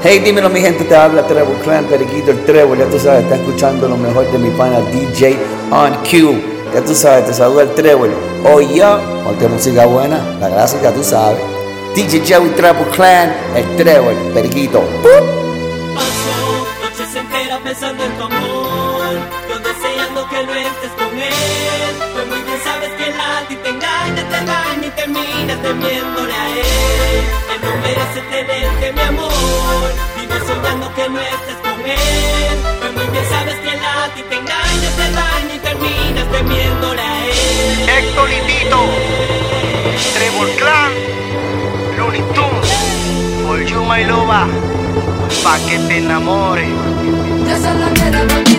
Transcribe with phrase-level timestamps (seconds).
[0.00, 3.34] Hey, dímelo mi gente, te habla Trevor Clan, Periquito el Trevor, ya tú sabes, está
[3.34, 5.36] escuchando lo mejor de mi pana DJ
[5.72, 6.40] On Q.
[6.72, 8.08] Ya tú sabes, te saluda el Trevor.
[8.44, 11.40] Hoy yo, porque música buena, la clásica tú sabes.
[11.96, 14.82] DJ Joey Trevor Clan, el Trevor, Periquito.
[15.96, 16.30] Paso
[16.80, 19.14] noches enteras pensando en tu amor,
[19.48, 21.94] yo deseando que no estés con él.
[22.14, 25.58] Pues muy bien sabes que él a ti te engaña, te engaña y terminas
[25.90, 26.27] él.
[28.08, 32.58] Merece tenerte, mi amor, vive soñando que no estés con él.
[32.80, 37.02] Pues muy bien sabes que él a ti te engaña, te engaña y terminas temiéndole
[37.02, 37.88] a él.
[37.88, 38.80] Héctor y Tito,
[40.14, 40.92] Trevor Clan,
[41.98, 44.46] Looney Tunes, For You My Loba,
[45.42, 46.68] pa' que te enamores.
[47.46, 48.57] Yo solo quiero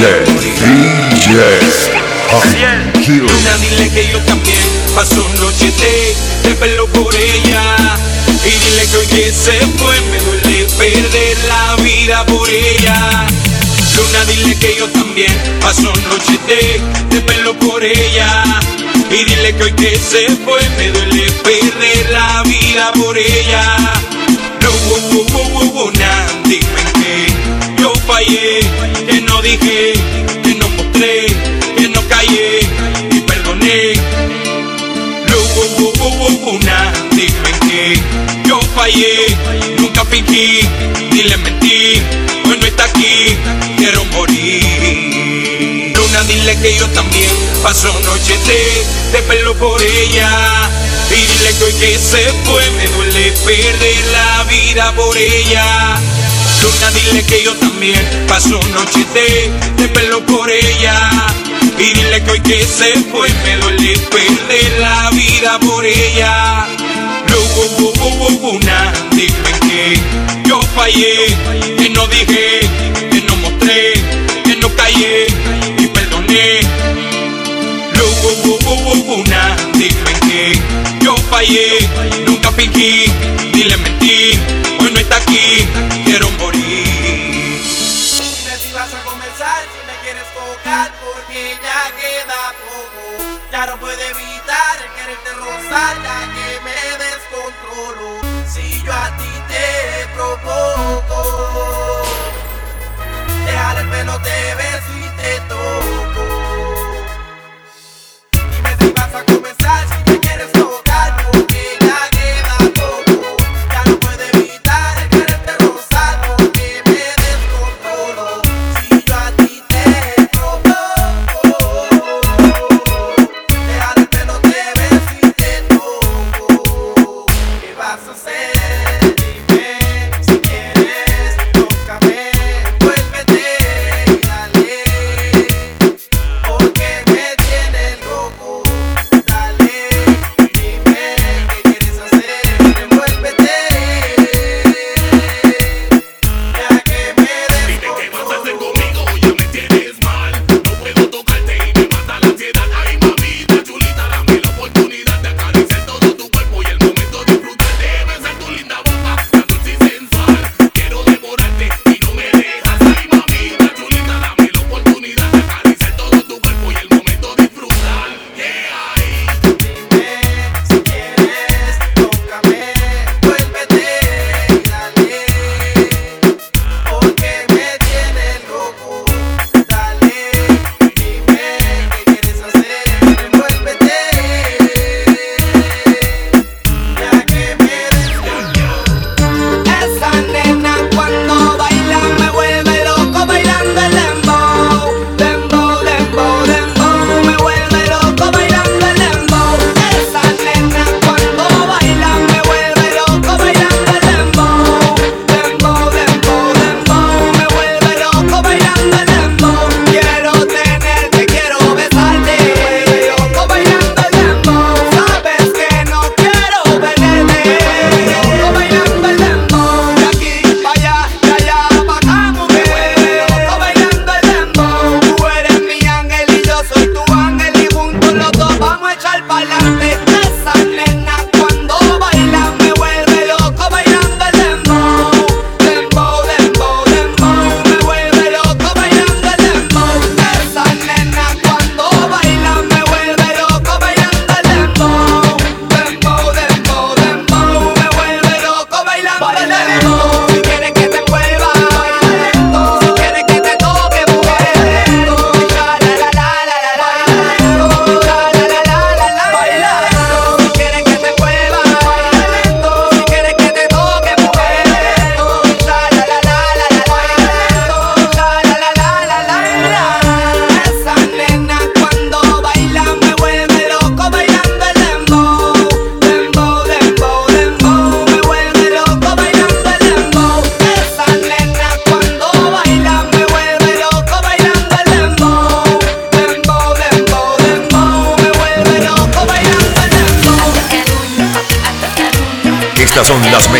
[0.00, 0.08] DJ.
[3.18, 4.56] Luna, dile que yo también
[4.94, 7.62] paso noche de, pelo por ella.
[8.42, 13.26] Y dile que hoy que se fue me duele perder la vida por ella.
[13.98, 18.44] Luna, dile que yo también paso noche de, pelo por ella.
[19.10, 23.76] Y dile que hoy que se fue me duele perder la vida por ella.
[24.62, 28.60] No, uh, uh, uh, na, dime que yo fallé,
[29.40, 29.94] no dije,
[30.42, 31.26] que no mostré,
[31.76, 32.60] que no callé
[33.10, 33.94] y perdoné.
[35.28, 37.98] Lo, uh, uh, uh, uh, uh, na, dime que
[38.46, 39.34] yo fallé,
[39.78, 40.60] nunca fingí,
[41.12, 42.02] ni le mentí,
[42.44, 43.38] hoy está aquí,
[43.78, 45.94] quiero morir.
[45.96, 47.30] Luna, dile que yo también
[47.62, 50.68] paso noche de, de pelo por ella.
[51.10, 55.98] Y dile que hoy que se fue me duele perder la vida por ella.
[56.62, 59.50] Luna, dile que yo también paso noche de,
[59.82, 61.10] de pelo por ella.
[61.78, 66.66] Y dile que hoy que se fue me duele perder la vida por ella.
[67.28, 69.98] Lo, uh, uh, uh, uh, uh, na, dime que
[70.48, 71.36] yo fallé,
[71.78, 72.60] que no dije,
[73.10, 73.92] que no mostré,
[74.44, 75.26] que no callé
[75.78, 76.60] y perdoné.
[77.94, 80.58] Lo, uh, uh, uh, uh, uh, na, dime que
[81.04, 81.88] yo fallé,
[82.26, 83.06] nunca fingí,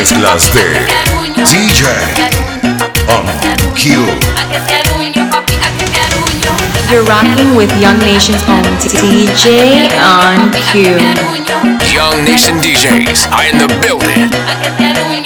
[0.00, 0.86] mezclas de
[1.44, 1.84] DJ
[3.06, 3.26] on
[3.74, 4.00] Q.
[6.90, 10.96] You're rocking with Young Nation's own DJ on Q.
[11.92, 15.19] Young Nation DJs are in the building.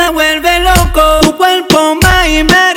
[0.00, 2.72] Me vuelve loco tu cuerpo, ma, y me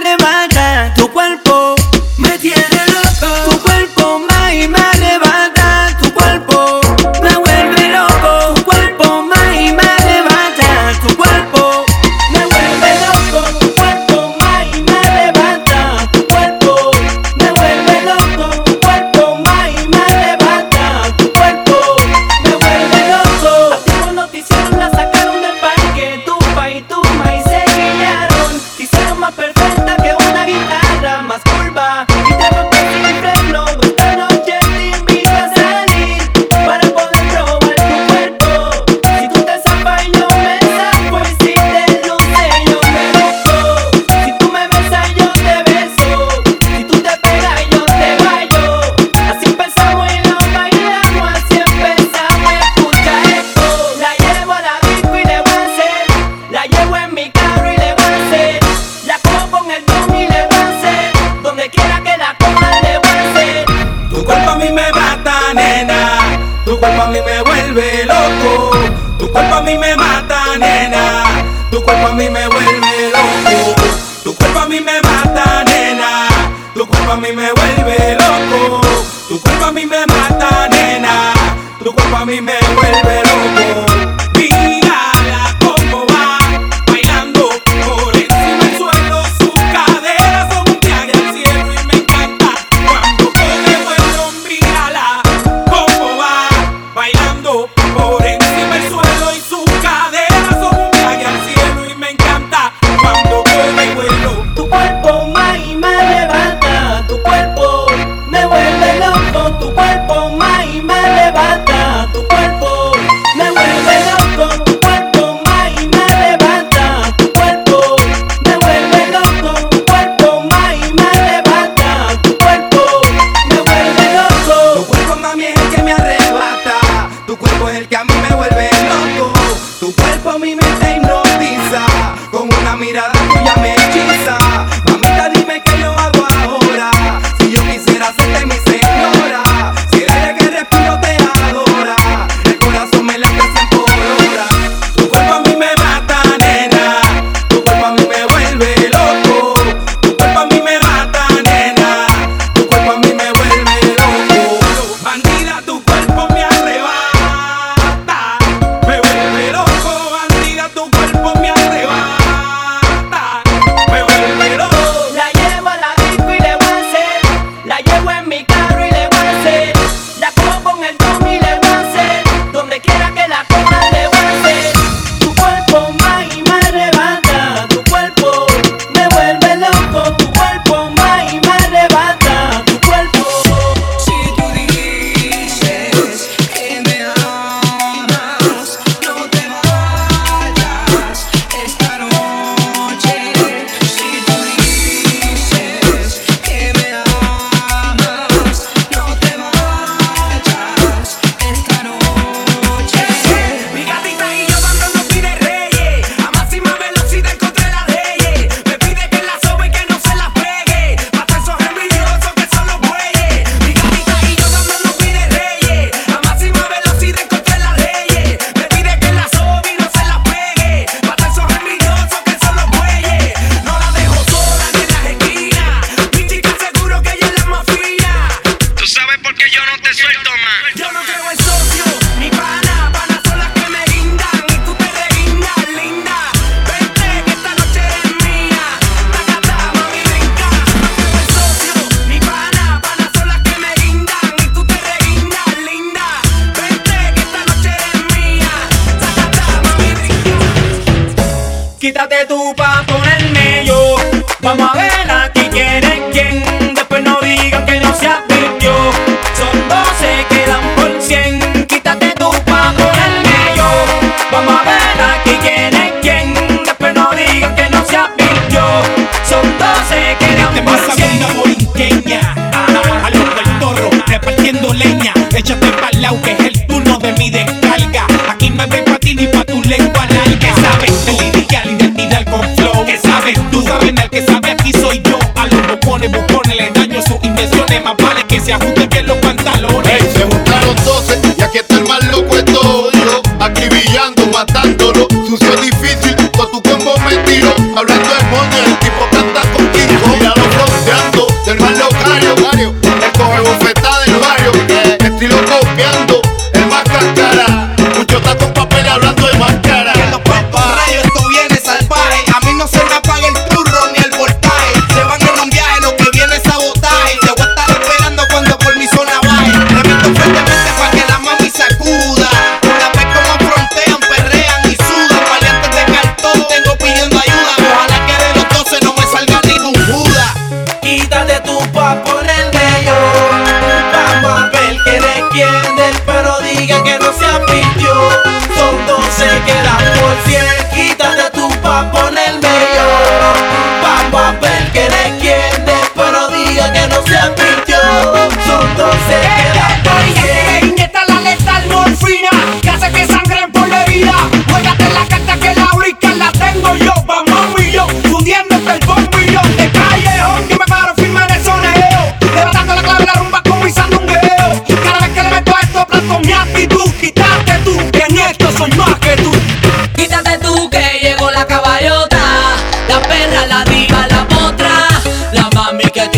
[77.24, 77.63] mí me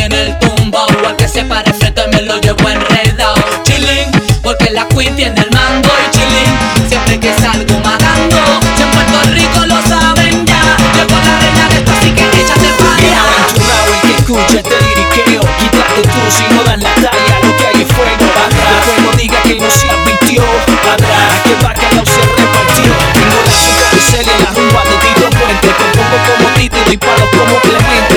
[0.09, 0.87] tiene el tumbao.
[1.07, 3.35] Al que se para enfrente me lo llevo enredado.
[3.63, 5.89] Chilling, porque la queen tiene el mango.
[6.05, 8.37] Y chilling, siempre que salgo magando.
[8.75, 10.77] Si en Puerto Rico lo saben ya.
[10.95, 13.21] Llevo la reina de esto, así que échate para allá.
[13.45, 15.41] Aventurado y que escucha este liriqueo.
[15.59, 17.39] Quítate tú si no dan la talla.
[17.43, 18.85] Lo que hay es fuego, barra.
[18.85, 20.43] Después no diga que no se advirtió,
[20.85, 21.21] barra.
[21.43, 22.93] Que bacalao se repartió.
[23.13, 25.69] Tengo la azúcar de celia, la rumba de Tito Puente.
[25.79, 28.14] Compongo como Tito y disparo como Clemente.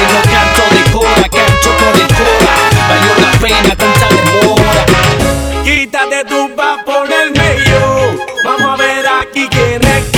[9.74, 10.17] in that